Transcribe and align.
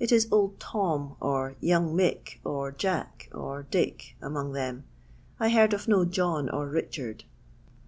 It 0.00 0.10
is 0.10 0.26
Old 0.32 0.58
Tom, 0.58 1.14
or 1.20 1.54
Young 1.60 1.94
Mick, 1.94 2.40
or 2.42 2.72
Jack, 2.72 3.28
or 3.32 3.62
Dick, 3.62 4.16
among 4.20 4.54
them. 4.54 4.82
I 5.38 5.50
heard 5.50 5.72
of 5.72 5.86
no 5.86 6.04
John 6.04 6.48
or 6.48 6.68
Kichard. 6.70 7.22